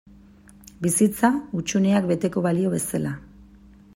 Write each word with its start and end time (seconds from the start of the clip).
Bizitza, 0.85 1.29
hutsuneak 1.59 2.09
beteko 2.13 2.45
balio 2.47 2.75
bezala. 2.77 3.15